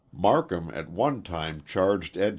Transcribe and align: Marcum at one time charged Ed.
Marcum 0.11 0.71
at 0.75 0.89
one 0.89 1.21
time 1.21 1.61
charged 1.63 2.17
Ed. 2.17 2.29